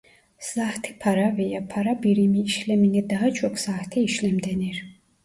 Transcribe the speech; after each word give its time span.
Sahte 0.49 0.93
para 1.01 1.37
veya 1.37 1.67
para 1.67 2.01
birimi 2.03 2.41
işlemine 2.41 3.09
daha 3.09 3.31
çok 3.33 3.59
sahte 3.59 4.01
işlem 4.01 4.43
denir. 4.43 4.85